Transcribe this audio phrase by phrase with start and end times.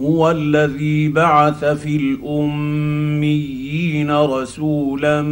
[0.00, 5.22] هو الذي بعث في الأميين رسولا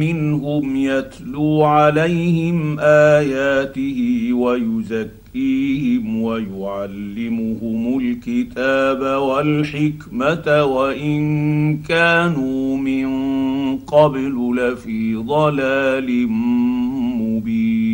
[0.00, 13.06] منهم يتلو عليهم آياته ويزكيهم ويعلمهم الكتاب والحكمة وإن كانوا من
[13.78, 16.26] قبل لفي ضلال
[17.18, 17.93] مبين.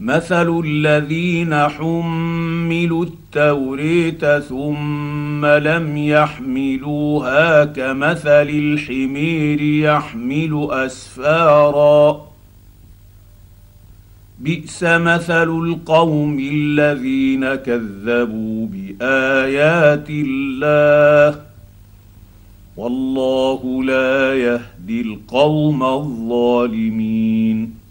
[0.00, 12.22] مثل الذين حملوا التوريت ثم لم يحملوها كمثل الحمير يحمل اسفارا
[14.40, 21.40] بئس مثل القوم الذين كذبوا بايات الله
[22.76, 27.83] والله لا يهدي القوم الظالمين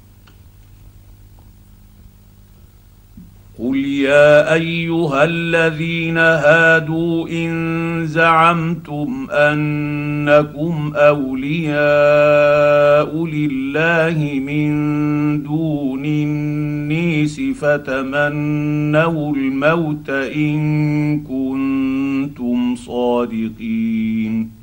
[3.73, 11.75] قل يا ايها الذين هادوا ان زعمتم انكم اولياء
[13.25, 14.73] لله من
[15.43, 24.62] دون النيس فتمنوا الموت ان كنتم صادقين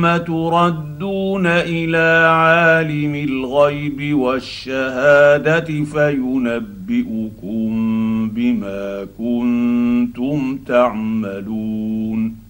[0.00, 7.70] ثم تردون إلى عالم الغيب والشهادة فينبئكم
[8.34, 12.49] بما كنتم تعملون.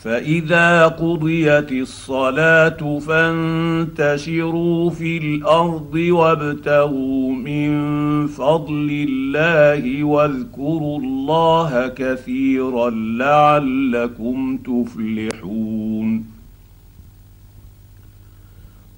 [0.00, 7.70] فإذا قضيت الصلاة فانتشروا في الأرض وابتغوا من
[8.26, 15.89] فضل الله واذكروا الله كثيرا لعلكم تفلحون